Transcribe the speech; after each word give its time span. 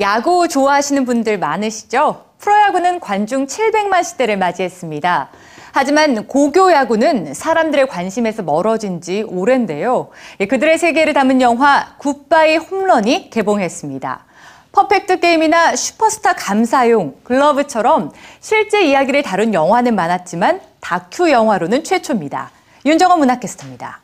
야구 0.00 0.48
좋아하시는 0.48 1.04
분들 1.04 1.38
많으시죠? 1.38 2.24
프로야구는 2.38 2.98
관중 2.98 3.46
700만 3.46 4.02
시대를 4.02 4.36
맞이했습니다. 4.36 5.30
하지만 5.72 6.26
고교 6.26 6.72
야구는 6.72 7.32
사람들의 7.34 7.88
관심에서 7.88 8.42
멀어진 8.42 9.00
지 9.00 9.24
오랜데요. 9.26 10.08
예, 10.40 10.46
그들의 10.46 10.78
세계를 10.78 11.14
담은 11.14 11.40
영화 11.40 11.94
굿바이 11.98 12.56
홈런이 12.56 13.30
개봉했습니다. 13.30 14.24
퍼펙트 14.72 15.20
게임이나 15.20 15.76
슈퍼스타 15.76 16.34
감사용, 16.34 17.16
글러브처럼 17.22 18.10
실제 18.40 18.84
이야기를 18.84 19.22
다룬 19.22 19.54
영화는 19.54 19.94
많았지만 19.94 20.60
다큐 20.80 21.30
영화로는 21.30 21.84
최초입니다. 21.84 22.50
윤정원 22.84 23.20
문학캐스터입니다. 23.20 24.00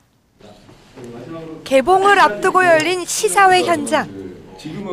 개봉을 1.64 2.18
앞두고 2.20 2.64
열린 2.64 3.04
시사회 3.04 3.64
현장. 3.64 4.19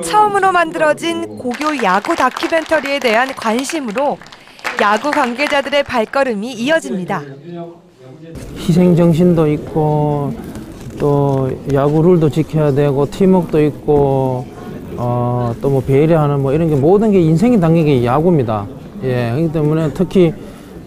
처음으로 0.03 0.51
만들어진 0.51 1.37
고교 1.37 1.83
야구 1.83 2.15
다큐멘터리에 2.15 2.99
대한 2.99 3.27
관심으로 3.35 4.17
야구 4.81 5.11
관계자들의 5.11 5.83
발걸음이 5.83 6.53
이어집니다. 6.53 7.21
희생 8.57 8.95
정신도 8.95 9.47
있고 9.53 10.33
또 10.99 11.51
야구 11.73 12.01
룰도 12.01 12.29
지켜야 12.29 12.71
되고 12.71 13.09
팀워크도 13.09 13.63
있고 13.65 14.45
어, 14.97 15.53
또 15.61 15.69
뭐 15.69 15.81
배려하는 15.81 16.41
뭐 16.41 16.53
이런 16.53 16.69
게 16.69 16.75
모든 16.75 17.11
게 17.11 17.19
인생이 17.19 17.59
담긴 17.59 17.85
게 17.85 18.03
야구입니다. 18.05 18.65
예, 19.03 19.31
그렇기 19.35 19.51
때문에 19.51 19.93
특히 19.93 20.33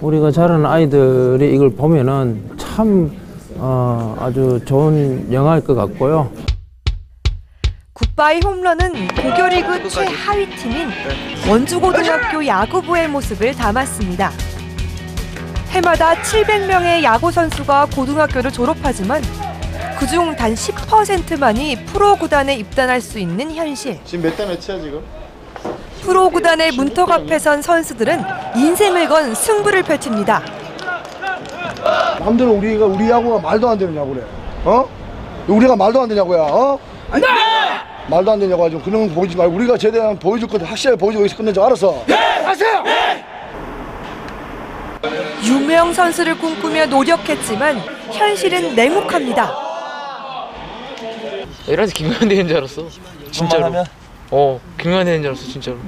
우리가 0.00 0.30
자라는 0.32 0.66
아이들이 0.66 1.54
이걸 1.54 1.70
보면은 1.70 2.40
참 2.56 3.10
어, 3.56 4.16
아주 4.18 4.58
좋은 4.64 5.28
영화일 5.32 5.62
것 5.62 5.74
같고요. 5.74 6.30
굿바이 8.20 8.40
홈런은 8.44 9.08
고교리그 9.08 9.88
최하위 9.88 10.54
팀인 10.56 10.90
원주고등학교 11.48 12.46
야구부의 12.46 13.08
모습을 13.08 13.54
담았습니다. 13.54 14.30
해마다 15.70 16.12
700명의 16.16 17.02
야구 17.02 17.32
선수가 17.32 17.86
고등학교를 17.96 18.52
졸업하지만 18.52 19.22
그중 19.98 20.36
단 20.36 20.52
10%만이 20.52 21.86
프로 21.86 22.14
구단에 22.14 22.56
입단할 22.56 23.00
수 23.00 23.18
있는 23.18 23.54
현실. 23.54 23.98
지금 24.04 24.24
몇 24.28 24.36
대 24.36 24.44
몇이야 24.44 24.58
지금? 24.58 25.02
프로 26.02 26.28
구단의 26.28 26.72
문턱 26.72 27.10
앞에 27.10 27.38
선 27.38 27.62
선수들은 27.62 28.22
인생을 28.54 29.08
건 29.08 29.34
승부를 29.34 29.82
펼칩니다. 29.82 30.42
남들은 32.18 32.50
우리가 32.50 32.84
우리 32.84 33.08
야구가 33.08 33.40
말도 33.40 33.66
안 33.70 33.78
되는 33.78 33.96
야구래. 33.96 34.20
어? 34.66 34.86
우리가 35.48 35.74
말도 35.74 36.02
안 36.02 36.14
야구야. 36.14 36.42
어? 36.42 36.78
말도 38.10 38.32
안 38.32 38.38
되는 38.40 38.52
야구 38.52 38.62
가지고 38.64 38.82
그런 38.82 39.08
거 39.08 39.14
보이지 39.14 39.36
말고 39.36 39.54
우리가 39.54 39.78
제대로 39.78 40.14
보여줄 40.16 40.48
거든 40.48 40.66
확실하게 40.66 40.98
보여주고 40.98 41.24
있을 41.26 41.36
건데 41.36 41.52
알았어. 41.64 42.04
유명 45.44 45.92
선수를 45.92 46.36
꿈꾸며 46.38 46.86
노력했지만 46.86 47.78
현실은 48.10 48.74
냉혹합니다. 48.74 49.52
이래서 51.68 51.92
되는 52.28 52.48
줄 52.48 52.56
알았어. 52.56 52.86
진짜로. 53.30 53.84
어, 54.32 54.60
되는 55.06 55.22
줄 55.22 55.30
알았어, 55.30 55.44
진짜로. 55.46 55.78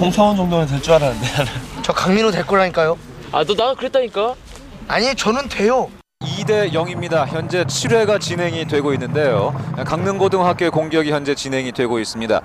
홍성원 0.00 0.36
정도는 0.36 0.66
될 0.66 0.82
줄 0.82 0.92
알았는데 0.94 1.26
저 1.82 1.92
강민호 1.92 2.30
될 2.30 2.46
거라니까요. 2.46 2.98
아, 3.32 3.42
너 3.44 3.54
나 3.54 3.74
그랬다니까. 3.74 4.34
아니 4.88 5.14
저는 5.14 5.48
돼요. 5.48 5.88
2대 6.42 6.72
0입니다. 6.72 7.26
현재 7.26 7.64
7회가 7.64 8.20
진행이 8.20 8.66
되고 8.66 8.92
있는데요. 8.94 9.54
강릉고등학교의 9.86 10.70
공격이 10.70 11.10
현재 11.12 11.34
진행이 11.34 11.72
되고 11.72 11.98
있습니다. 11.98 12.40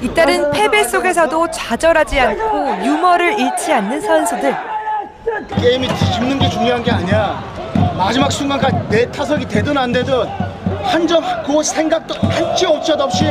이따른 0.00 0.50
패배 0.52 0.84
속에서도 0.84 1.50
좌절하지 1.50 2.20
않고 2.20 2.84
유머를 2.84 3.38
잃지 3.38 3.72
않는 3.72 4.00
선수들. 4.00 4.56
게임이 5.60 5.88
뒤집는 5.88 6.38
게 6.38 6.48
중요한 6.48 6.82
게 6.82 6.90
아니야. 6.90 7.42
마지막 7.96 8.30
순간까지 8.30 8.76
내 8.88 9.10
타석이 9.10 9.46
되든 9.46 9.76
안 9.76 9.92
되든 9.92 10.26
한 10.84 11.06
점 11.06 11.22
그 11.44 11.62
생각도 11.62 12.14
한치 12.28 12.66
오차도 12.66 13.04
없이 13.04 13.24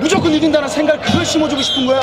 무조건 0.00 0.32
이긴다는 0.32 0.68
생각 0.68 1.00
그걸 1.00 1.24
심어주고 1.24 1.62
싶은 1.62 1.86
거야. 1.86 2.00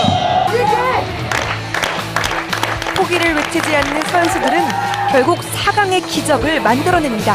포기를 2.95 3.35
외치지 3.35 3.75
않는 3.75 4.01
선수들은 4.03 4.98
결국 5.11 5.39
4강의 5.39 6.05
기적을 6.05 6.61
만들어냅니다. 6.61 7.33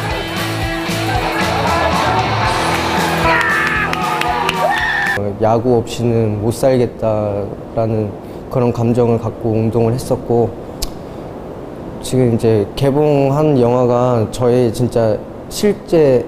어, 5.18 5.36
야구 5.42 5.78
없이는 5.78 6.40
못 6.40 6.52
살겠다라는 6.52 8.12
그런 8.48 8.72
감정을 8.72 9.18
갖고 9.18 9.50
운동을 9.50 9.92
했었고 9.92 10.50
지금 12.00 12.34
이제 12.34 12.64
개봉한 12.76 13.58
영화가 13.60 14.28
저의 14.30 14.72
진짜 14.72 15.18
실제 15.48 16.24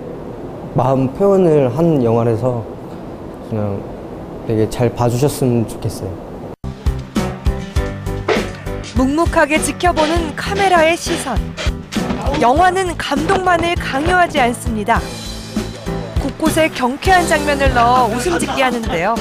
마음 0.74 1.06
표현을 1.12 1.78
한 1.78 2.02
영화라서 2.02 2.64
그냥 3.48 3.80
되게 4.48 4.68
잘 4.68 4.92
봐주셨으면 4.92 5.68
좋겠어요. 5.68 6.25
묵묵하게 8.96 9.58
지켜보는 9.58 10.34
카메라의 10.36 10.96
시선. 10.96 11.36
영화는 12.40 12.96
감동만을 12.96 13.74
강요하지 13.74 14.40
않습니다. 14.40 15.00
곳곳에 16.22 16.70
경쾌한 16.70 17.28
장면을 17.28 17.74
넣어 17.74 18.06
웃음 18.06 18.38
짓게 18.38 18.62
하는데요. 18.62 19.14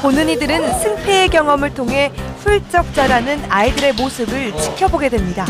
보는 0.00 0.28
이들은 0.30 0.72
승패의 0.80 1.28
경험을 1.28 1.74
통해 1.74 2.10
훌쩍 2.38 2.94
자라는 2.94 3.42
아이들의 3.50 3.92
모습을 3.92 4.56
지켜보게 4.56 5.10
됩니다. 5.10 5.44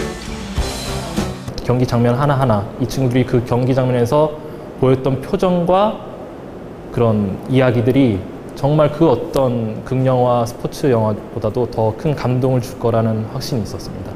경기 1.64 1.86
장면 1.86 2.16
하나하나 2.16 2.68
이 2.80 2.86
친구들이 2.88 3.24
그 3.24 3.44
경기 3.44 3.72
장면에서 3.72 4.32
보였던 4.80 5.22
표정과 5.22 5.96
그런 6.90 7.38
이야기들이 7.48 8.31
정말 8.62 8.92
그 8.92 9.10
어떤 9.10 9.84
극영화 9.84 10.46
스포츠 10.46 10.88
영화보다도 10.88 11.68
더 11.72 11.92
큰 11.98 12.14
감동을 12.14 12.62
줄 12.62 12.78
거라는 12.78 13.24
확신이 13.32 13.60
있었습니다. 13.64 14.12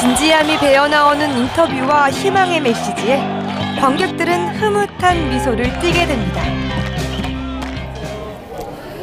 진지함이 0.00 0.56
배어나오는 0.58 1.36
인터뷰와 1.36 2.12
희망의 2.12 2.60
메시지에 2.60 3.18
관객들은 3.80 4.54
흐뭇한 4.54 5.30
미소를 5.30 5.80
띠게 5.80 6.06
됩니다. 6.06 6.42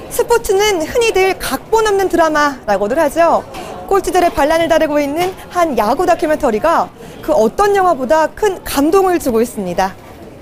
스포츠는 0.10 0.84
흔히들 0.84 1.38
각본 1.38 1.88
없는 1.88 2.08
드라마라고들 2.08 2.98
하죠. 3.00 3.44
꼴찌들의 3.88 4.30
반란을 4.30 4.70
다루고 4.70 5.02
있는 5.02 5.34
한 5.50 5.78
야구 5.78 6.06
다큐멘터리가 6.06 6.90
그 7.22 7.34
어떤 7.34 7.76
영화보다 7.76 8.28
큰 8.28 8.64
감동을 8.64 9.20
주고 9.20 9.42
있습니다. 9.42 9.94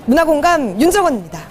문화공감 0.04 0.80
윤정원입니다. 0.80 1.45